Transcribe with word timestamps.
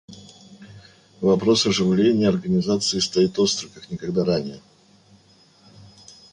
Вопрос 1.21 1.67
оживления 1.67 2.27
Организации 2.27 2.97
стоит 2.97 3.37
остро, 3.37 3.67
как 3.67 3.91
никогда 3.91 4.25
ранее. 4.25 4.59